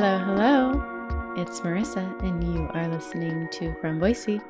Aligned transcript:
Hello, 0.00 0.18
hello. 0.24 1.34
It's 1.36 1.60
Marissa, 1.60 2.18
and 2.22 2.42
you 2.42 2.70
are 2.72 2.88
listening 2.88 3.46
to 3.50 3.74
From 3.82 3.98
Boise. 4.00 4.40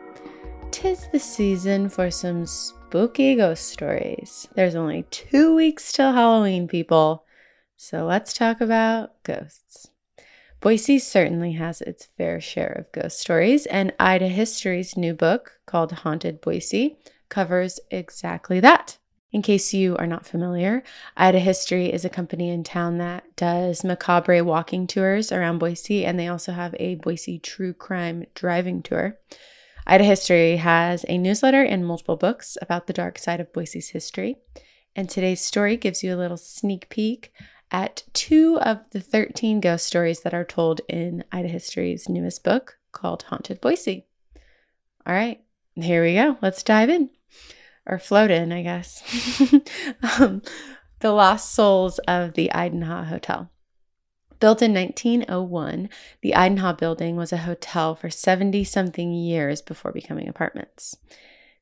Tis 0.70 1.08
the 1.10 1.18
season 1.18 1.88
for 1.88 2.08
some 2.08 2.46
spooky 2.46 3.34
ghost 3.34 3.66
stories. 3.66 4.46
There's 4.54 4.76
only 4.76 5.02
two 5.10 5.56
weeks 5.56 5.90
till 5.90 6.12
Halloween, 6.12 6.68
people. 6.68 7.24
So 7.76 8.06
let's 8.06 8.32
talk 8.32 8.60
about 8.60 9.20
ghosts. 9.24 9.90
Boise 10.60 11.00
certainly 11.00 11.54
has 11.54 11.80
its 11.80 12.06
fair 12.16 12.40
share 12.40 12.70
of 12.70 12.92
ghost 12.92 13.18
stories, 13.18 13.66
and 13.66 13.92
Idahistory's 13.98 14.96
new 14.96 15.14
book 15.14 15.58
called 15.66 15.90
Haunted 15.90 16.40
Boise 16.40 16.96
covers 17.28 17.80
exactly 17.90 18.60
that. 18.60 18.98
In 19.32 19.42
case 19.42 19.72
you 19.72 19.96
are 19.96 20.08
not 20.08 20.26
familiar, 20.26 20.82
Idahistory 21.16 21.88
is 21.88 22.04
a 22.04 22.08
company 22.08 22.50
in 22.50 22.64
town 22.64 22.98
that 22.98 23.24
does 23.36 23.84
macabre 23.84 24.42
walking 24.42 24.88
tours 24.88 25.30
around 25.30 25.58
Boise, 25.58 26.04
and 26.04 26.18
they 26.18 26.26
also 26.26 26.50
have 26.52 26.74
a 26.80 26.96
Boise 26.96 27.38
true 27.38 27.72
crime 27.72 28.26
driving 28.34 28.82
tour. 28.82 29.18
Idahistory 29.86 30.56
has 30.56 31.04
a 31.08 31.16
newsletter 31.16 31.62
and 31.62 31.86
multiple 31.86 32.16
books 32.16 32.58
about 32.60 32.88
the 32.88 32.92
dark 32.92 33.18
side 33.18 33.40
of 33.40 33.52
Boise's 33.52 33.90
history. 33.90 34.36
And 34.96 35.08
today's 35.08 35.40
story 35.40 35.76
gives 35.76 36.02
you 36.02 36.12
a 36.12 36.18
little 36.18 36.36
sneak 36.36 36.88
peek 36.88 37.32
at 37.70 38.02
two 38.12 38.58
of 38.60 38.80
the 38.90 39.00
13 39.00 39.60
ghost 39.60 39.86
stories 39.86 40.20
that 40.22 40.34
are 40.34 40.44
told 40.44 40.80
in 40.88 41.22
Idahistory's 41.30 42.08
newest 42.08 42.42
book 42.42 42.78
called 42.90 43.22
Haunted 43.24 43.60
Boise. 43.60 44.06
All 45.06 45.14
right, 45.14 45.40
here 45.76 46.02
we 46.02 46.14
go. 46.14 46.36
Let's 46.42 46.64
dive 46.64 46.90
in 46.90 47.10
or 47.90 47.98
float 47.98 48.30
in, 48.30 48.52
I 48.52 48.62
guess. 48.62 49.02
um, 50.20 50.42
the 51.00 51.10
Lost 51.10 51.52
Souls 51.52 51.98
of 52.00 52.34
the 52.34 52.50
Idanha 52.54 53.06
Hotel. 53.06 53.50
Built 54.38 54.62
in 54.62 54.72
1901, 54.72 55.90
the 56.22 56.32
Idanha 56.32 56.78
building 56.78 57.16
was 57.16 57.32
a 57.32 57.38
hotel 57.38 57.94
for 57.94 58.08
70 58.08 58.64
something 58.64 59.12
years 59.12 59.60
before 59.60 59.92
becoming 59.92 60.28
apartments. 60.28 60.96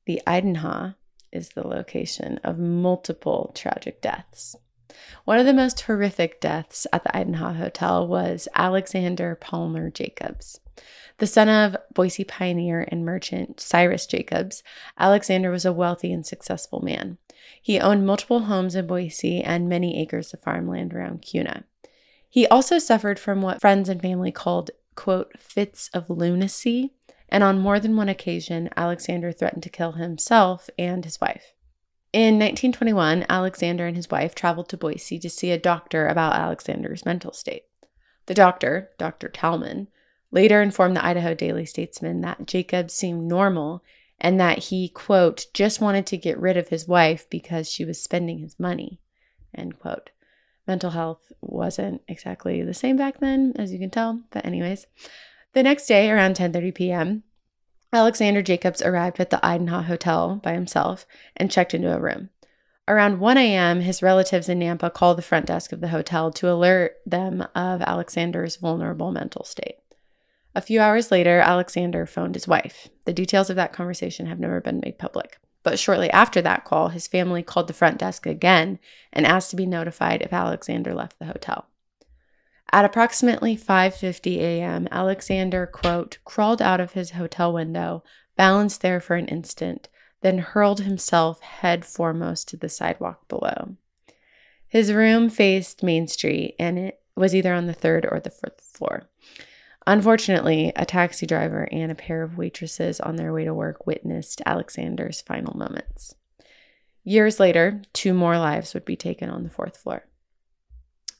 The 0.06 0.21
Idanha 0.27 0.95
is 1.33 1.51
the 1.51 1.67
location 1.67 2.39
of 2.45 2.59
multiple 2.59 3.53
tragic 3.55 4.01
deaths. 4.01 4.55
One 5.25 5.39
of 5.39 5.47
the 5.47 5.53
most 5.53 5.81
horrific 5.81 6.41
deaths 6.41 6.87
at 6.93 7.05
the 7.05 7.11
Idanha 7.11 7.56
Hotel 7.56 8.06
was 8.06 8.49
Alexander 8.55 9.34
Palmer 9.34 9.91
Jacobs. 9.91 10.61
The 11.19 11.27
son 11.27 11.49
of 11.49 11.77
Boise 11.93 12.23
pioneer 12.23 12.87
and 12.89 13.05
merchant 13.05 13.61
Cyrus 13.61 14.07
Jacobs, 14.07 14.63
Alexander 14.99 15.51
was 15.51 15.65
a 15.65 15.73
wealthy 15.73 16.13
and 16.13 16.25
successful 16.25 16.81
man. 16.81 17.19
He 17.61 17.81
owned 17.81 18.07
multiple 18.07 18.41
homes 18.41 18.77
in 18.77 18.87
Boise 18.87 19.43
and 19.43 19.69
many 19.69 20.01
acres 20.01 20.33
of 20.33 20.41
farmland 20.41 20.95
around 20.95 21.23
Kuna. 21.23 21.65
He 22.31 22.47
also 22.47 22.79
suffered 22.79 23.19
from 23.19 23.43
what 23.43 23.61
friends 23.61 23.89
and 23.89 24.01
family 24.01 24.31
called, 24.31 24.71
quote, 24.95 25.33
fits 25.39 25.91
of 25.93 26.09
lunacy, 26.09 26.93
and 27.29 27.43
on 27.43 27.59
more 27.59 27.81
than 27.81 27.97
one 27.97 28.09
occasion, 28.09 28.71
Alexander 28.77 29.33
threatened 29.33 29.65
to 29.65 29.71
kill 29.71 29.93
himself 29.93 30.71
and 30.79 31.05
his 31.05 31.21
wife. 31.21 31.53
In 32.13 32.35
1921, 32.35 33.27
Alexander 33.29 33.87
and 33.87 33.97
his 33.97 34.11
wife 34.11 34.35
traveled 34.35 34.69
to 34.69 34.77
Boise 34.77 35.19
to 35.19 35.29
see 35.29 35.51
a 35.51 35.59
doctor 35.59 36.07
about 36.07 36.35
Alexander's 36.35 37.05
mental 37.05 37.33
state. 37.33 37.65
The 38.27 38.35
doctor, 38.35 38.91
Dr. 38.99 39.29
Talman, 39.29 39.89
later 40.31 40.61
informed 40.61 40.97
the 40.97 41.05
Idaho 41.05 41.34
Daily 41.34 41.65
Statesman 41.65 42.21
that 42.21 42.47
Jacob 42.47 42.91
seemed 42.91 43.25
normal 43.25 43.83
and 44.21 44.41
that 44.41 44.59
he, 44.59 44.89
quote, 44.89 45.47
just 45.55 45.81
wanted 45.81 46.07
to 46.07 46.17
get 46.17 46.39
rid 46.39 46.57
of 46.57 46.69
his 46.69 46.89
wife 46.89 47.29
because 47.31 47.71
she 47.71 47.84
was 47.84 48.03
spending 48.03 48.39
his 48.39 48.59
money, 48.59 49.01
end 49.55 49.78
quote. 49.78 50.11
Mental 50.66 50.91
health 50.91 51.33
wasn't 51.41 52.03
exactly 52.09 52.62
the 52.62 52.75
same 52.75 52.97
back 52.97 53.21
then, 53.21 53.55
as 53.56 53.72
you 53.72 53.78
can 53.78 53.91
tell, 53.91 54.21
but 54.31 54.44
anyways. 54.44 54.87
The 55.55 55.62
next 55.62 55.87
day, 55.87 56.11
around 56.11 56.37
10:30 56.37 56.75
p.m., 56.75 57.22
Alexander 57.91 58.43
Jacobs 58.43 58.83
arrived 58.83 59.19
at 59.19 59.31
the 59.31 59.39
Idanha 59.43 59.84
Hotel 59.84 60.37
by 60.43 60.53
himself 60.53 61.06
and 61.37 61.50
checked 61.50 61.72
into 61.72 61.95
a 61.95 62.00
room. 62.00 62.28
Around 62.87 63.21
1 63.21 63.39
a.m., 63.39 63.81
his 63.81 64.03
relatives 64.03 64.49
in 64.49 64.59
Nampa 64.59 64.93
called 64.93 65.16
the 65.16 65.22
front 65.22 65.47
desk 65.47 65.72
of 65.72 65.81
the 65.81 65.89
hotel 65.89 66.31
to 66.33 66.50
alert 66.50 66.97
them 67.06 67.47
of 67.55 67.81
Alexander's 67.81 68.56
vulnerable 68.56 69.10
mental 69.10 69.45
state. 69.45 69.77
A 70.59 70.61
few 70.61 70.81
hours 70.81 71.13
later, 71.13 71.39
Alexander 71.39 72.05
phoned 72.05 72.35
his 72.35 72.49
wife. 72.49 72.89
The 73.05 73.13
details 73.13 73.49
of 73.49 73.55
that 73.55 73.73
conversation 73.73 74.27
have 74.27 74.41
never 74.41 74.61
been 74.61 74.81
made 74.85 74.99
public. 74.99 75.39
But 75.63 75.79
shortly 75.79 76.11
after 76.11 76.43
that 76.43 76.65
call, 76.65 76.89
his 76.89 77.07
family 77.07 77.45
called 77.45 77.69
the 77.69 77.73
front 77.73 77.99
desk 77.99 78.27
again 78.27 78.81
and 79.13 79.25
asked 79.25 79.51
to 79.51 79.57
be 79.57 79.67
notified 79.67 80.21
if 80.21 80.33
Alexander 80.33 80.95
left 80.95 81.21
the 81.21 81.27
hotel. 81.27 81.67
At 82.73 82.85
approximately 82.85 83.57
5:50 83.57 84.39
a.m., 84.39 84.89
Alexander, 84.91 85.65
quote, 85.65 86.19
crawled 86.25 86.61
out 86.61 86.81
of 86.81 86.95
his 86.95 87.13
hotel 87.13 87.53
window, 87.53 88.03
balanced 88.35 88.81
there 88.81 88.99
for 88.99 89.15
an 89.15 89.29
instant, 89.29 89.89
then 90.23 90.39
hurled 90.39 90.81
himself 90.81 91.41
head 91.41 91.85
foremost 91.85 92.49
to 92.49 92.57
the 92.57 92.69
sidewalk 92.69 93.29
below. 93.29 93.77
His 94.67 94.93
room 94.93 95.31
faced 95.31 95.85
Main 95.85 96.09
Street 96.09 96.57
and 96.59 96.81
it 96.81 97.01
was 97.15 97.33
either 97.33 97.55
on 97.55 97.67
the 97.67 97.73
third 97.73 98.05
or 98.11 98.19
the 98.19 98.31
fourth 98.31 98.61
floor. 98.61 99.09
Unfortunately, 99.88 100.71
a 100.76 100.84
taxi 100.84 101.25
driver 101.25 101.66
and 101.72 101.91
a 101.91 101.94
pair 101.94 102.22
of 102.22 102.37
waitresses 102.37 103.00
on 103.00 103.16
their 103.16 103.32
way 103.32 103.47
to 103.47 103.54
work 103.54 103.87
witnessed 103.87 104.43
Alexander's 104.44 105.22
final 105.22 105.56
moments. 105.56 106.15
Years 107.04 107.41
later, 107.41 107.81
two 107.94 108.12
more 108.12 108.37
lives 108.37 108.75
would 108.75 108.84
be 108.84 108.97
taken 108.97 109.31
on 109.31 109.44
the 109.44 109.48
fourth 109.48 109.78
floor. 109.78 110.04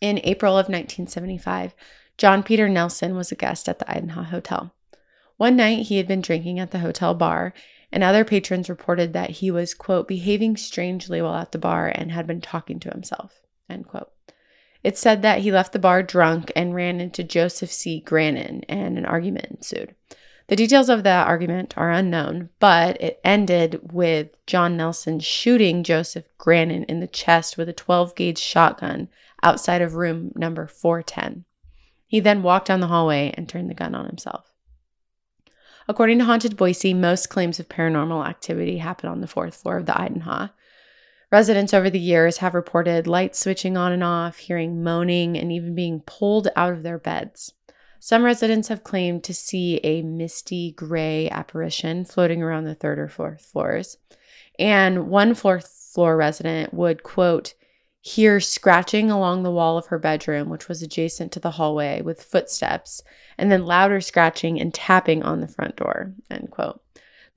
In 0.03 0.21
April 0.23 0.53
of 0.53 0.69
1975, 0.69 1.75
John 2.19 2.43
Peter 2.43 2.69
Nelson 2.69 3.17
was 3.17 3.33
a 3.33 3.37
guest 3.37 3.71
at 3.71 3.79
the 3.79 3.87
Idanha 3.87 4.27
Hotel. 4.27 4.75
One 5.39 5.57
night, 5.57 5.87
he 5.87 5.97
had 5.97 6.07
been 6.07 6.21
drinking 6.21 6.59
at 6.59 6.71
the 6.71 6.81
hotel 6.81 7.15
bar, 7.15 7.55
and 7.91 8.05
other 8.05 8.23
patrons 8.23 8.69
reported 8.69 9.15
that 9.15 9.31
he 9.31 9.51
was, 9.51 9.73
quote, 9.73 10.07
behaving 10.07 10.59
strangely 10.59 11.23
while 11.23 11.37
at 11.37 11.53
the 11.53 11.59
bar 11.59 11.91
and 11.95 12.13
had 12.13 12.27
been 12.27 12.43
talking 12.43 12.79
to 12.81 12.91
himself, 12.91 13.41
end 13.71 13.89
quote. 13.89 14.13
It 14.85 14.97
said 14.97 15.23
that 15.23 15.41
he 15.41 15.53
left 15.53 15.73
the 15.73 15.79
bar 15.79 16.03
drunk 16.03 16.53
and 16.55 16.75
ran 16.75 17.01
into 17.01 17.25
Joseph 17.25 17.73
C. 17.73 18.01
Grannon, 18.01 18.65
and 18.69 18.97
an 18.97 19.05
argument 19.05 19.47
ensued. 19.47 19.95
The 20.49 20.57
details 20.57 20.89
of 20.89 21.03
that 21.03 21.27
argument 21.27 21.75
are 21.77 21.91
unknown, 21.91 22.49
but 22.59 23.01
it 23.03 23.21
ended 23.23 23.93
with 23.93 24.31
John 24.47 24.77
Nelson 24.79 25.21
shooting 25.21 25.83
Joseph 25.83 26.25
Grannon 26.39 26.85
in 26.85 27.01
the 27.01 27.07
chest 27.07 27.59
with 27.59 27.69
a 27.69 27.75
12 27.75 28.15
gauge 28.15 28.39
shotgun 28.39 29.09
outside 29.43 29.83
of 29.83 29.95
room 29.95 30.33
number 30.35 30.67
410. 30.67 31.45
He 32.07 32.21
then 32.21 32.43
walked 32.43 32.69
down 32.69 32.81
the 32.81 32.87
hallway 32.87 33.35
and 33.37 33.47
turned 33.47 33.69
the 33.69 33.75
gun 33.75 33.95
on 33.95 34.07
himself. 34.07 34.51
According 35.87 36.19
to 36.19 36.25
Haunted 36.25 36.57
Boise, 36.57 36.95
most 36.95 37.29
claims 37.29 37.61
of 37.61 37.69
paranormal 37.69 38.27
activity 38.27 38.79
happen 38.79 39.11
on 39.11 39.21
the 39.21 39.27
fourth 39.27 39.55
floor 39.55 39.77
of 39.77 39.87
the 39.87 39.93
Idanha. 39.93 40.51
Residents 41.31 41.75
over 41.75 41.91
the 41.91 41.99
years 41.99 42.39
have 42.39 42.55
reported 42.55 43.07
lights 43.07 43.39
switching 43.39 43.77
on 43.77 43.93
and 43.93 44.03
off, 44.03 44.39
hearing 44.39 44.83
moaning, 44.83 45.37
and 45.37 45.53
even 45.53 45.75
being 45.75 46.01
pulled 46.01 46.49
out 46.57 46.73
of 46.73 46.83
their 46.83 46.99
beds. 46.99 47.53
Some 48.01 48.25
residents 48.25 48.69
have 48.69 48.85
claimed 48.85 49.25
to 49.25 49.35
see 49.35 49.79
a 49.85 50.03
misty 50.03 50.73
gray 50.73 51.29
apparition 51.29 52.05
floating 52.05 52.43
around 52.43 52.65
the 52.65 52.75
third 52.75 52.99
or 52.99 53.09
fourth 53.09 53.43
floors. 53.43 53.99
And 54.59 55.09
one 55.09 55.35
fourth 55.35 55.69
floor 55.69 56.17
resident 56.17 56.73
would, 56.73 57.03
quote, 57.03 57.55
hear 58.01 58.41
scratching 58.41 59.11
along 59.11 59.43
the 59.43 59.51
wall 59.51 59.77
of 59.77 59.87
her 59.87 59.99
bedroom, 59.99 60.49
which 60.49 60.69
was 60.69 60.81
adjacent 60.81 61.33
to 61.33 61.41
the 61.41 61.53
hallway, 61.53 62.01
with 62.01 62.23
footsteps, 62.23 63.03
and 63.37 63.51
then 63.51 63.67
louder 63.67 64.01
scratching 64.01 64.59
and 64.61 64.73
tapping 64.73 65.23
on 65.23 65.41
the 65.41 65.49
front 65.49 65.77
door, 65.77 66.15
end 66.31 66.51
quote. 66.51 66.81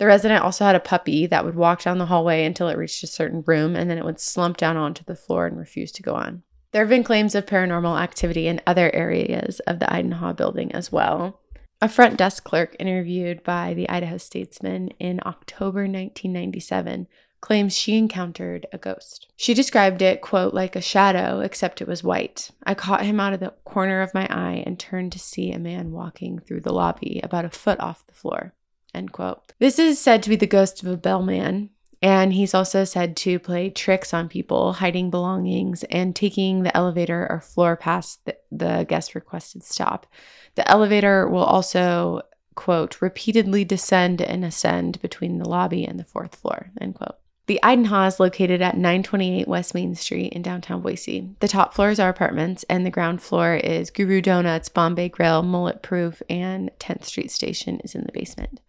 The 0.02 0.08
resident 0.08 0.44
also 0.44 0.66
had 0.66 0.76
a 0.76 0.80
puppy 0.80 1.28
that 1.28 1.46
would 1.46 1.54
walk 1.54 1.84
down 1.84 2.00
the 2.00 2.08
hallway 2.08 2.44
until 2.44 2.68
it 2.70 2.76
reached 2.76 3.04
a 3.04 3.08
certain 3.08 3.44
room 3.46 3.76
and 3.76 3.88
then 3.88 4.00
it 4.00 4.04
would 4.04 4.20
slump 4.20 4.58
down 4.58 4.76
onto 4.76 5.04
the 5.04 5.16
floor 5.16 5.46
and 5.46 5.56
refuse 5.56 5.92
to 5.92 6.02
go 6.02 6.16
on. 6.16 6.42
There 6.72 6.82
have 6.82 6.90
been 6.90 7.04
claims 7.04 7.36
of 7.36 7.46
paranormal 7.46 8.02
activity 8.02 8.48
in 8.48 8.62
other 8.66 8.90
areas 8.96 9.60
of 9.68 9.78
the 9.78 9.86
Idanha 9.86 10.36
building 10.36 10.72
as 10.72 10.92
well. 10.92 11.40
A 11.84 11.88
front 11.88 12.18
desk 12.18 12.44
clerk 12.44 12.76
interviewed 12.80 13.44
by 13.44 13.76
the 13.76 13.88
Idaho 13.90 14.18
Statesman 14.18 14.88
in 14.98 15.20
October 15.24 15.82
1997 15.82 17.06
claims 17.40 17.78
she 17.78 17.96
encountered 17.96 18.66
a 18.74 18.80
ghost. 18.80 19.28
She 19.36 19.54
described 19.54 20.02
it, 20.02 20.22
quote, 20.22 20.56
like 20.56 20.76
a 20.76 20.82
shadow, 20.82 21.42
except 21.42 21.80
it 21.80 21.88
was 21.88 22.04
white. 22.04 22.50
I 22.64 22.74
caught 22.74 23.06
him 23.06 23.20
out 23.20 23.34
of 23.34 23.40
the 23.40 23.54
corner 23.66 24.02
of 24.02 24.16
my 24.16 24.26
eye 24.32 24.64
and 24.66 24.80
turned 24.80 25.12
to 25.12 25.20
see 25.20 25.52
a 25.52 25.60
man 25.60 25.92
walking 25.92 26.40
through 26.40 26.62
the 26.62 26.74
lobby 26.74 27.20
about 27.22 27.46
a 27.46 27.52
foot 27.52 27.80
off 27.80 28.08
the 28.08 28.16
floor. 28.16 28.56
End 28.94 29.12
quote. 29.12 29.54
This 29.60 29.80
is 29.80 30.00
said 30.00 30.22
to 30.24 30.30
be 30.30 30.36
the 30.36 30.48
ghost 30.48 30.84
of 30.84 30.90
a 30.90 30.98
bellman, 30.98 31.70
and 32.02 32.34
he's 32.34 32.54
also 32.54 32.84
said 32.84 33.16
to 33.18 33.40
play 33.40 33.70
tricks 33.70 34.14
on 34.14 34.28
people, 34.28 34.74
hiding 34.74 35.10
belongings, 35.10 35.84
and 35.86 36.16
taking 36.16 36.64
the 36.64 36.76
elevator 36.76 37.28
or 37.30 37.40
floor 37.40 37.76
past 37.76 38.26
the, 38.26 38.36
the 38.52 38.86
guest 38.90 39.16
requested 39.16 39.64
stop. 39.64 40.08
The 40.56 40.70
elevator 40.70 41.28
will 41.30 41.44
also, 41.44 42.24
quote, 42.56 43.02
repeatedly 43.02 43.64
descend 43.64 44.22
and 44.22 44.44
ascend 44.44 45.02
between 45.02 45.38
the 45.38 45.48
lobby 45.48 45.86
and 45.86 46.00
the 46.00 46.04
fourth 46.04 46.36
floor, 46.36 46.72
end 46.82 46.96
quote. 46.96 47.16
The 47.52 47.60
Idanha 47.64 48.08
is 48.08 48.18
located 48.18 48.62
at 48.62 48.78
928 48.78 49.46
West 49.46 49.74
Main 49.74 49.94
Street 49.94 50.32
in 50.32 50.42
downtown 50.42 50.80
Boise. 50.80 51.36
The 51.42 51.50
top 51.50 51.74
floors 51.74 52.00
are 52.00 52.08
apartments, 52.08 52.64
and 52.70 52.86
the 52.86 52.90
ground 52.90 53.22
floor 53.22 53.56
is 53.56 53.90
Guru 53.90 54.22
Donuts, 54.22 54.70
Bombay 54.70 55.10
Grill, 55.10 55.44
Mullet 55.44 55.84
Proof, 55.84 56.22
and 56.30 56.72
10th 56.80 57.04
Street 57.04 57.30
Station 57.30 57.82
is 57.82 57.94
in 57.94 58.06
the 58.06 58.14
basement. 58.14 58.62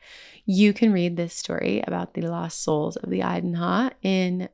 You 0.47 0.73
can 0.73 0.93
read 0.93 1.17
this 1.17 1.33
story 1.33 1.81
about 1.87 2.15
the 2.15 2.23
lost 2.23 2.61
souls 2.61 2.97
of 2.97 3.09
the 3.09 3.21
Idanha 3.21 3.93
in 4.03 4.49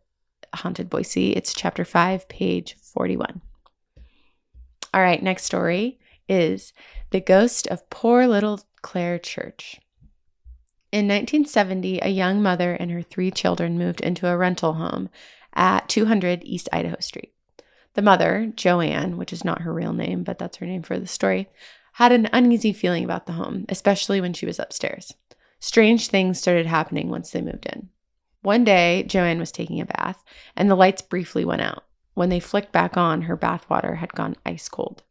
Haunted 0.57 0.91
Boise. 0.91 1.31
It's 1.33 1.55
chapter 1.55 1.87
5, 1.87 2.29
page 2.29 2.77
41. 2.83 3.41
All 4.93 5.01
right, 5.01 5.23
next 5.23 5.45
story 5.45 6.01
is 6.29 6.75
The 7.13 7.21
Ghost 7.23 7.67
of 7.69 7.89
Poor 7.89 8.27
Little 8.27 8.61
Clare 8.83 9.19
Church. 9.19 9.81
In 10.91 11.07
1970, 11.07 12.01
a 12.01 12.09
young 12.09 12.43
mother 12.43 12.73
and 12.73 12.91
her 12.91 13.03
three 13.03 13.31
children 13.31 13.77
moved 13.77 14.01
into 14.01 14.27
a 14.27 14.37
rental 14.37 14.75
home 14.75 15.11
at 15.55 15.89
200 15.89 16.43
East 16.45 16.69
Idaho 16.73 16.97
Street. 17.01 17.35
The 17.93 18.01
mother, 18.01 18.53
Joanne, 18.55 19.19
which 19.19 19.33
is 19.33 19.45
not 19.45 19.63
her 19.63 19.73
real 19.73 19.93
name, 19.93 20.23
but 20.23 20.39
that's 20.39 20.59
her 20.59 20.67
name 20.67 20.83
for 20.83 20.99
the 20.99 21.07
story, 21.07 21.49
had 21.95 22.13
an 22.13 22.31
uneasy 22.33 22.73
feeling 22.73 23.05
about 23.05 23.27
the 23.27 23.33
home, 23.33 23.67
especially 23.69 24.21
when 24.21 24.33
she 24.33 24.47
was 24.47 24.59
upstairs. 24.59 25.13
Strange 25.61 26.09
things 26.09 26.39
started 26.39 26.67
happening 26.67 27.11
once 27.11 27.31
they 27.31 27.43
moved 27.43 27.67
in. 27.67 27.91
One 28.41 28.65
day, 28.65 29.03
Joanne 29.03 29.41
was 29.41 29.53
taking 29.53 29.81
a 29.81 29.87
bath, 29.87 30.25
and 30.57 30.71
the 30.71 30.77
lights 30.77 31.03
briefly 31.03 31.45
went 31.45 31.61
out. 31.61 31.85
When 32.15 32.31
they 32.31 32.41
flicked 32.41 32.73
back 32.73 32.97
on, 32.97 33.23
her 33.23 33.37
bath 33.37 33.69
water 33.69 33.97
had 33.97 34.15
gone 34.15 34.37
ice 34.47 34.69
cold. 34.69 35.03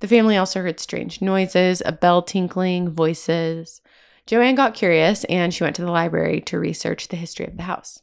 The 0.00 0.08
family 0.08 0.36
also 0.36 0.60
heard 0.60 0.80
strange 0.80 1.22
noises, 1.22 1.80
a 1.86 1.92
bell 1.92 2.22
tinkling, 2.22 2.90
voices. 2.90 3.80
Joanne 4.26 4.54
got 4.54 4.74
curious 4.74 5.24
and 5.24 5.52
she 5.52 5.64
went 5.64 5.76
to 5.76 5.82
the 5.82 5.90
library 5.90 6.40
to 6.42 6.58
research 6.58 7.08
the 7.08 7.16
history 7.16 7.46
of 7.46 7.56
the 7.56 7.64
house. 7.64 8.02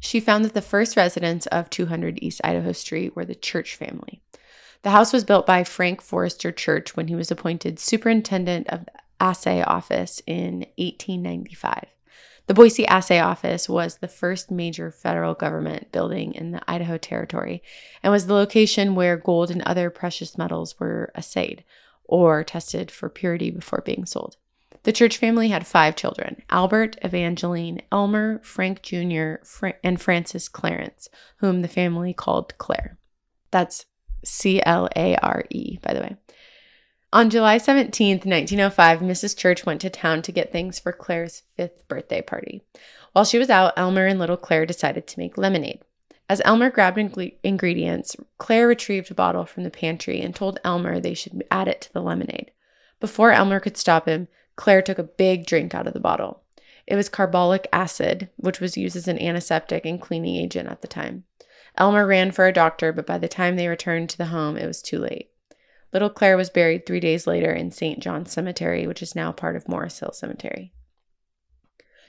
She 0.00 0.20
found 0.20 0.44
that 0.44 0.54
the 0.54 0.62
first 0.62 0.96
residents 0.96 1.46
of 1.46 1.70
200 1.70 2.18
East 2.22 2.40
Idaho 2.44 2.72
Street 2.72 3.16
were 3.16 3.24
the 3.24 3.34
Church 3.34 3.74
family. 3.74 4.22
The 4.82 4.90
house 4.90 5.12
was 5.12 5.24
built 5.24 5.46
by 5.46 5.64
Frank 5.64 6.00
Forrester 6.00 6.52
Church 6.52 6.96
when 6.96 7.08
he 7.08 7.14
was 7.14 7.30
appointed 7.30 7.78
superintendent 7.80 8.68
of 8.68 8.84
the 8.84 8.92
assay 9.18 9.62
office 9.62 10.22
in 10.26 10.66
1895. 10.76 11.86
The 12.46 12.54
Boise 12.54 12.86
Assay 12.86 13.18
Office 13.18 13.68
was 13.68 13.96
the 13.96 14.06
first 14.06 14.52
major 14.52 14.92
federal 14.92 15.34
government 15.34 15.90
building 15.90 16.32
in 16.34 16.52
the 16.52 16.62
Idaho 16.70 16.96
Territory 16.96 17.60
and 18.04 18.12
was 18.12 18.26
the 18.26 18.34
location 18.34 18.94
where 18.94 19.16
gold 19.16 19.50
and 19.50 19.62
other 19.62 19.90
precious 19.90 20.38
metals 20.38 20.78
were 20.78 21.10
assayed 21.16 21.64
or 22.04 22.44
tested 22.44 22.92
for 22.92 23.08
purity 23.08 23.50
before 23.50 23.82
being 23.84 24.06
sold. 24.06 24.36
The 24.86 24.92
Church 24.92 25.16
family 25.16 25.48
had 25.48 25.66
five 25.66 25.96
children 25.96 26.42
Albert, 26.48 26.96
Evangeline, 27.02 27.82
Elmer, 27.90 28.38
Frank 28.44 28.82
Jr., 28.82 29.34
and 29.82 30.00
Francis 30.00 30.48
Clarence, 30.48 31.08
whom 31.38 31.62
the 31.62 31.68
family 31.68 32.14
called 32.14 32.56
Clare. 32.56 32.96
That's 33.50 33.86
C 34.24 34.62
L 34.64 34.88
A 34.94 35.16
R 35.16 35.42
E, 35.50 35.78
by 35.82 35.92
the 35.92 36.02
way. 36.02 36.16
On 37.12 37.30
July 37.30 37.58
17th, 37.58 38.24
1905, 38.24 39.00
Mrs. 39.00 39.36
Church 39.36 39.66
went 39.66 39.80
to 39.80 39.90
town 39.90 40.22
to 40.22 40.30
get 40.30 40.52
things 40.52 40.78
for 40.78 40.92
Clare's 40.92 41.42
fifth 41.56 41.88
birthday 41.88 42.22
party. 42.22 42.62
While 43.12 43.24
she 43.24 43.40
was 43.40 43.50
out, 43.50 43.72
Elmer 43.76 44.06
and 44.06 44.20
little 44.20 44.36
Clare 44.36 44.66
decided 44.66 45.08
to 45.08 45.18
make 45.18 45.36
lemonade. 45.36 45.80
As 46.28 46.40
Elmer 46.44 46.70
grabbed 46.70 46.98
ing- 46.98 47.32
ingredients, 47.42 48.14
Clare 48.38 48.68
retrieved 48.68 49.10
a 49.10 49.14
bottle 49.14 49.46
from 49.46 49.64
the 49.64 49.70
pantry 49.70 50.20
and 50.20 50.32
told 50.32 50.60
Elmer 50.62 51.00
they 51.00 51.14
should 51.14 51.42
add 51.50 51.66
it 51.66 51.80
to 51.80 51.92
the 51.92 52.02
lemonade. 52.02 52.52
Before 53.00 53.32
Elmer 53.32 53.58
could 53.58 53.76
stop 53.76 54.06
him, 54.06 54.28
Clare 54.56 54.82
took 54.82 54.98
a 54.98 55.04
big 55.04 55.46
drink 55.46 55.74
out 55.74 55.86
of 55.86 55.92
the 55.94 56.00
bottle. 56.00 56.42
It 56.86 56.96
was 56.96 57.08
carbolic 57.08 57.68
acid, 57.72 58.28
which 58.36 58.60
was 58.60 58.76
used 58.76 58.96
as 58.96 59.08
an 59.08 59.18
antiseptic 59.18 59.84
and 59.84 60.00
cleaning 60.00 60.36
agent 60.36 60.68
at 60.68 60.82
the 60.82 60.88
time. 60.88 61.24
Elmer 61.76 62.06
ran 62.06 62.30
for 62.32 62.46
a 62.46 62.52
doctor, 62.52 62.92
but 62.92 63.06
by 63.06 63.18
the 63.18 63.28
time 63.28 63.56
they 63.56 63.68
returned 63.68 64.08
to 64.10 64.18
the 64.18 64.26
home, 64.26 64.56
it 64.56 64.66
was 64.66 64.80
too 64.80 64.98
late. 64.98 65.30
Little 65.92 66.10
Clare 66.10 66.36
was 66.36 66.50
buried 66.50 66.86
three 66.86 67.00
days 67.00 67.26
later 67.26 67.52
in 67.52 67.70
St. 67.70 68.00
John's 68.00 68.32
Cemetery, 68.32 68.86
which 68.86 69.02
is 69.02 69.14
now 69.14 69.32
part 69.32 69.56
of 69.56 69.68
Morris 69.68 69.98
Hill 69.98 70.12
Cemetery. 70.12 70.72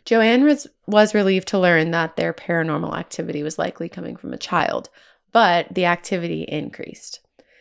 Joanne 0.06 0.46
was, 0.46 0.68
was 0.86 1.14
relieved 1.14 1.50
to 1.50 1.60
learn 1.60 1.92
that 1.92 2.16
their 2.16 2.34
paranormal 2.34 2.98
activity 2.98 3.44
was 3.44 3.60
likely 3.60 3.90
coming 3.90 4.16
from 4.16 4.34
a 4.34 4.38
child, 4.38 4.90
but 5.34 5.74
the 5.74 5.86
activity 5.86 6.44
increased. 6.44 7.20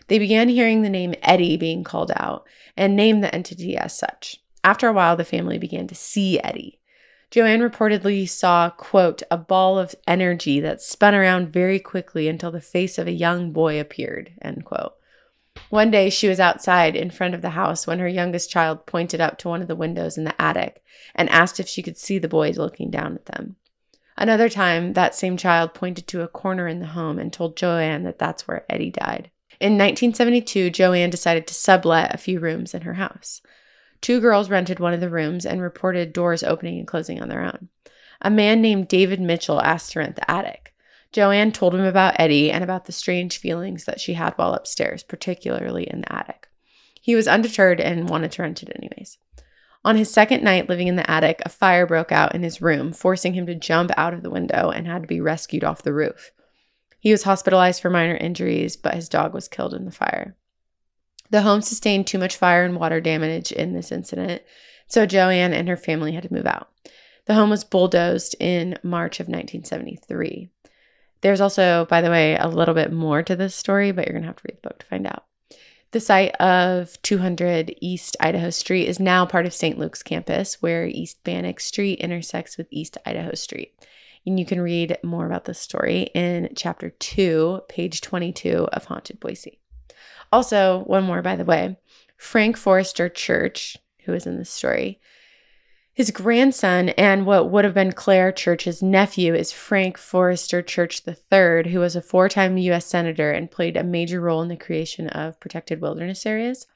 They 0.09 0.19
began 0.21 0.49
hearing 0.49 0.83
the 0.83 0.91
name 0.91 1.15
Eddie 1.23 1.57
being 1.57 1.83
called 1.83 2.13
out 2.15 2.47
and 2.77 2.95
named 2.95 3.25
the 3.25 3.35
entity 3.35 3.77
as 3.77 3.99
such. 3.99 4.41
After 4.67 4.89
a 4.89 4.93
while, 4.93 5.15
the 5.15 5.25
family 5.25 5.59
began 5.59 5.87
to 5.87 5.95
see 5.95 6.41
Eddie. 6.41 6.81
Joanne 7.31 7.61
reportedly 7.61 8.29
saw, 8.29 8.69
quote, 8.69 9.23
a 9.31 9.37
ball 9.37 9.79
of 9.79 9.95
energy 10.09 10.59
that 10.59 10.83
spun 10.83 11.15
around 11.15 11.53
very 11.53 11.79
quickly 11.79 12.27
until 12.27 12.51
the 12.51 12.61
face 12.61 12.99
of 12.99 13.07
a 13.07 13.13
young 13.13 13.53
boy 13.53 13.79
appeared, 13.79 14.33
end 14.43 14.65
quote. 14.65 14.95
One 15.71 15.93
day 15.93 16.11
she 16.11 16.27
was 16.27 16.41
outside 16.41 16.97
in 16.97 17.13
front 17.13 17.33
of 17.33 17.43
the 17.43 17.51
house 17.51 17.87
when 17.87 18.01
her 18.01 18.09
youngest 18.09 18.51
child 18.51 18.87
pointed 18.87 19.21
up 19.21 19.39
to 19.39 19.49
one 19.49 19.63
of 19.63 19.69
the 19.69 19.77
windows 19.77 20.19
in 20.19 20.25
the 20.25 20.41
attic 20.43 20.83
and 21.15 21.31
asked 21.31 21.61
if 21.61 21.69
she 21.69 21.81
could 21.81 21.97
see 21.97 22.19
the 22.19 22.27
boys 22.27 22.59
looking 22.59 22.91
down 22.91 23.15
at 23.15 23.27
them. 23.27 23.55
Another 24.17 24.49
time, 24.49 24.95
that 24.95 25.15
same 25.15 25.37
child 25.37 25.75
pointed 25.75 26.09
to 26.09 26.23
a 26.23 26.29
corner 26.29 26.67
in 26.67 26.81
the 26.81 26.87
home 26.87 27.21
and 27.21 27.33
told 27.33 27.57
Joanne 27.57 28.03
that 28.03 28.19
that's 28.19 28.49
where 28.49 28.67
Eddie 28.69 28.91
died. 28.91 29.31
In 29.61 29.75
1972, 29.75 30.71
Joanne 30.71 31.11
decided 31.11 31.47
to 31.47 31.55
sublet 31.55 32.13
a 32.13 32.19
few 32.19 32.41
rooms 32.41 32.75
in 32.75 32.83
her 32.83 32.95
house. 32.95 33.41
Two 34.07 34.21
girls 34.21 34.49
rented 34.49 34.79
one 34.79 34.95
of 34.95 35.01
the 35.01 35.11
rooms 35.11 35.45
and 35.45 35.61
reported 35.61 36.13
doors 36.13 36.45
opening 36.45 36.79
and 36.79 36.87
closing 36.87 37.21
on 37.21 37.29
their 37.29 37.43
own. 37.43 37.71
A 38.23 38.31
man 38.31 38.63
named 38.63 38.87
David 38.87 39.21
Mitchell 39.21 39.61
asked 39.61 39.91
to 39.91 39.99
rent 39.99 40.15
the 40.15 40.31
attic. 40.31 40.73
Joanne 41.11 41.51
told 41.51 41.75
him 41.75 41.81
about 41.81 42.15
Eddie 42.17 42.53
and 42.53 42.63
about 42.63 42.85
the 42.85 42.93
strange 42.93 43.39
feelings 43.39 43.85
that 43.85 43.99
she 43.99 44.13
had 44.13 44.35
while 44.35 44.55
upstairs, 44.55 45.03
particularly 45.03 45.91
in 45.91 46.03
the 46.03 46.13
attic. 46.15 46.47
He 47.03 47.17
was 47.17 47.27
undeterred 47.27 47.81
and 47.81 48.09
wanted 48.09 48.31
to 48.31 48.43
rent 48.43 48.63
it 48.63 48.71
anyways. 48.77 49.19
On 49.85 49.97
his 49.97 50.09
second 50.09 50.45
night 50.45 50.69
living 50.69 50.87
in 50.87 50.95
the 50.95 51.11
attic, 51.11 51.43
a 51.45 51.49
fire 51.49 51.85
broke 51.85 52.13
out 52.13 52.33
in 52.33 52.45
his 52.45 52.63
room, 52.63 52.93
forcing 52.93 53.35
him 53.35 53.47
to 53.47 53.57
jump 53.57 53.91
out 53.97 54.15
of 54.15 54.23
the 54.23 54.31
window 54.31 54.71
and 54.71 54.87
had 54.87 55.03
to 55.03 55.09
be 55.09 55.21
rescued 55.21 55.65
off 55.65 55.83
the 55.83 55.93
roof. 55.93 56.31
He 57.01 57.11
was 57.11 57.25
hospitalized 57.25 57.83
for 57.83 57.91
minor 57.91 58.17
injuries, 58.17 58.77
but 58.77 58.95
his 58.95 59.09
dog 59.09 59.35
was 59.35 59.49
killed 59.49 59.75
in 59.75 59.85
the 59.85 59.91
fire. 59.91 60.37
The 61.31 61.43
home 61.43 61.63
sustained 61.63 62.07
too 62.07 62.19
much 62.19 62.37
fire 62.37 62.65
and 62.65 62.77
water 62.77 63.01
damage 63.01 63.53
in 63.53 63.73
this 63.73 63.91
incident, 63.91 64.43
so 64.87 65.07
Joanne 65.07 65.53
and 65.53 65.69
her 65.69 65.77
family 65.77 66.13
had 66.13 66.23
to 66.25 66.33
move 66.33 66.47
out. 66.47 66.71
The 67.27 67.35
home 67.35 67.51
was 67.51 67.65
bulldozed 67.65 68.37
in 68.39 68.79
March 68.83 69.19
of 69.19 69.27
1973. 69.27 70.49
There's 71.23 71.41
also, 71.41 71.87
by 71.91 72.01
the 72.01 72.11
way, 72.11 72.37
a 72.37 72.47
little 72.47 72.75
bit 72.75 72.93
more 72.93 73.23
to 73.23 73.35
this 73.35 73.55
story, 73.55 73.91
but 73.91 74.07
you're 74.07 74.13
going 74.13 74.23
to 74.23 74.29
have 74.29 74.37
to 74.37 74.45
read 74.49 74.59
the 74.63 74.69
book 74.69 74.79
to 74.79 74.87
find 74.87 75.07
out. 75.07 75.25
The 75.93 76.01
site 76.01 76.35
of 76.37 77.01
200 77.03 77.75
East 77.81 78.17
Idaho 78.21 78.51
Street 78.51 78.87
is 78.87 79.01
now 79.01 79.25
part 79.25 79.47
of 79.47 79.55
St. 79.55 79.79
Luke's 79.79 80.03
campus, 80.03 80.61
where 80.61 80.87
East 80.87 81.25
Bannock 81.25 81.59
Street 81.59 82.01
intersects 82.01 82.59
with 82.59 82.69
East 82.71 82.99
Idaho 83.07 83.35
Street. 83.35 83.73
And 84.27 84.39
you 84.39 84.45
can 84.45 84.61
read 84.61 84.99
more 85.03 85.27
about 85.27 85.45
this 85.45 85.61
story 85.61 86.11
in 86.15 86.51
chapter 86.55 86.91
2, 86.91 87.63
page 87.69 88.01
22 88.01 88.69
of 88.73 88.85
Haunted 88.85 89.21
Boise. 89.21 89.61
Also, 90.33 90.83
one 90.85 91.05
more, 91.05 91.23
by 91.23 91.37
the 91.37 91.45
way 91.45 91.77
Frank 92.17 92.57
Forrester 92.57 93.09
Church, 93.09 93.77
who 94.05 94.13
is 94.13 94.27
in 94.27 94.39
this 94.39 94.51
story, 94.51 95.01
his 95.97 96.11
grandson 96.11 96.91
and 96.91 97.25
what 97.25 97.51
would 97.51 97.65
have 97.65 97.73
been 97.73 97.93
Clare 97.93 98.31
Church's 98.31 98.83
nephew 98.83 99.35
is 99.35 99.51
Frank 99.51 99.97
Forrester 99.97 100.61
Church 100.61 101.01
III, 101.09 101.73
who 101.73 101.81
was 101.81 101.97
a 101.97 102.03
four 102.03 102.29
time 102.29 102.59
U.S. 102.59 102.85
Senator 102.85 103.31
and 103.31 103.51
played 103.51 103.79
a 103.79 103.83
major 103.83 104.21
role 104.21 104.43
in 104.43 104.49
the 104.49 104.57
creation 104.57 105.09
of 105.09 105.41
protected 105.41 105.81
wilderness 105.81 106.27
areas. 106.27 106.67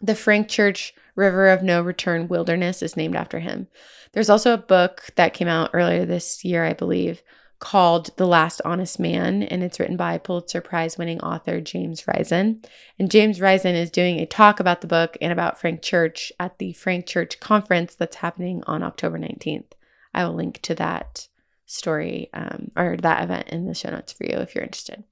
The 0.00 0.14
Frank 0.14 0.48
Church 0.48 0.94
River 1.16 1.48
of 1.48 1.64
No 1.64 1.82
Return 1.82 2.28
Wilderness 2.28 2.82
is 2.82 2.96
named 2.96 3.16
after 3.16 3.40
him. 3.40 3.66
There's 4.12 4.30
also 4.30 4.54
a 4.54 4.58
book 4.58 5.10
that 5.16 5.34
came 5.34 5.48
out 5.48 5.70
earlier 5.72 6.04
this 6.04 6.44
year, 6.44 6.64
I 6.64 6.72
believe, 6.72 7.20
called 7.62 8.10
The 8.16 8.26
Last 8.26 8.60
Honest 8.64 8.98
Man, 8.98 9.44
and 9.44 9.62
it's 9.62 9.78
written 9.78 9.96
by 9.96 10.18
Pulitzer 10.18 10.60
Prize 10.60 10.98
winning 10.98 11.20
author 11.20 11.60
James 11.60 12.04
Risen. 12.08 12.60
And 12.98 13.08
James 13.08 13.40
Risen 13.40 13.76
is 13.76 13.88
doing 13.88 14.18
a 14.18 14.26
talk 14.26 14.58
about 14.58 14.80
the 14.80 14.88
book 14.88 15.16
and 15.20 15.32
about 15.32 15.60
Frank 15.60 15.80
Church 15.80 16.32
at 16.40 16.58
the 16.58 16.72
Frank 16.72 17.06
Church 17.06 17.38
conference 17.38 17.94
that's 17.94 18.16
happening 18.16 18.64
on 18.66 18.82
October 18.82 19.16
19th. 19.16 19.72
I 20.12 20.24
will 20.24 20.34
link 20.34 20.60
to 20.62 20.74
that 20.74 21.28
story 21.64 22.30
um, 22.34 22.72
or 22.76 22.96
that 22.96 23.22
event 23.22 23.48
in 23.50 23.66
the 23.66 23.74
show 23.74 23.90
notes 23.90 24.12
for 24.12 24.24
you 24.24 24.38
if 24.38 24.56
you're 24.56 24.64
interested. 24.64 25.04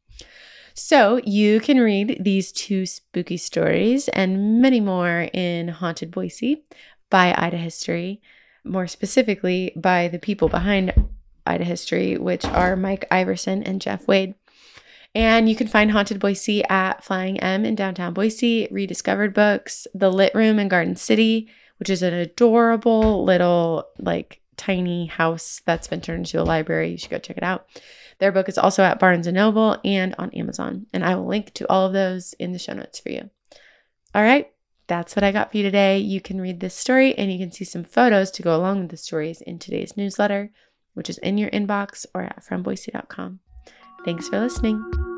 So 0.74 1.20
you 1.24 1.60
can 1.60 1.78
read 1.78 2.18
these 2.20 2.50
two 2.50 2.84
spooky 2.84 3.36
stories 3.36 4.08
and 4.08 4.60
many 4.60 4.80
more 4.80 5.28
in 5.32 5.68
Haunted 5.68 6.10
Boise 6.10 6.64
by 7.10 7.32
Idahistory, 7.32 8.20
more 8.64 8.88
specifically 8.88 9.72
by 9.76 10.08
the 10.08 10.18
people 10.18 10.48
behind 10.48 10.92
Idahistory, 11.46 12.18
which 12.18 12.44
are 12.44 12.76
Mike 12.76 13.06
Iverson 13.10 13.62
and 13.62 13.80
Jeff 13.80 14.06
Wade. 14.06 14.34
And 15.14 15.48
you 15.48 15.56
can 15.56 15.66
find 15.66 15.90
Haunted 15.90 16.20
Boise 16.20 16.64
at 16.64 17.02
Flying 17.02 17.40
M 17.40 17.64
in 17.64 17.74
downtown 17.74 18.14
Boise, 18.14 18.68
Rediscovered 18.70 19.34
Books, 19.34 19.86
The 19.94 20.10
Lit 20.10 20.34
Room 20.34 20.58
in 20.58 20.68
Garden 20.68 20.96
City, 20.96 21.48
which 21.78 21.90
is 21.90 22.02
an 22.02 22.14
adorable 22.14 23.24
little, 23.24 23.88
like, 23.98 24.40
tiny 24.56 25.06
house 25.06 25.62
that's 25.64 25.88
been 25.88 26.00
turned 26.00 26.26
into 26.26 26.40
a 26.40 26.44
library. 26.44 26.90
You 26.90 26.98
should 26.98 27.10
go 27.10 27.18
check 27.18 27.38
it 27.38 27.42
out. 27.42 27.66
Their 28.18 28.30
book 28.30 28.48
is 28.48 28.58
also 28.58 28.82
at 28.84 28.98
Barnes 28.98 29.26
and 29.26 29.34
Noble 29.34 29.78
and 29.82 30.14
on 30.18 30.30
Amazon, 30.30 30.86
and 30.92 31.02
I 31.02 31.14
will 31.14 31.26
link 31.26 31.54
to 31.54 31.68
all 31.70 31.86
of 31.86 31.94
those 31.94 32.34
in 32.34 32.52
the 32.52 32.58
show 32.58 32.74
notes 32.74 33.00
for 33.00 33.08
you. 33.08 33.30
All 34.14 34.22
right, 34.22 34.52
that's 34.86 35.16
what 35.16 35.24
I 35.24 35.32
got 35.32 35.50
for 35.50 35.56
you 35.56 35.62
today. 35.62 35.98
You 35.98 36.20
can 36.20 36.40
read 36.40 36.60
this 36.60 36.74
story 36.74 37.16
and 37.16 37.32
you 37.32 37.38
can 37.38 37.50
see 37.50 37.64
some 37.64 37.82
photos 37.82 38.30
to 38.32 38.42
go 38.42 38.54
along 38.54 38.80
with 38.80 38.90
the 38.90 38.96
stories 38.98 39.40
in 39.40 39.58
today's 39.58 39.96
newsletter, 39.96 40.50
which 40.94 41.10
is 41.10 41.18
in 41.18 41.38
your 41.38 41.50
inbox 41.50 42.06
or 42.14 42.22
at 42.22 42.44
fromboise.com. 42.44 43.40
Thanks 44.04 44.28
for 44.28 44.40
listening. 44.40 45.09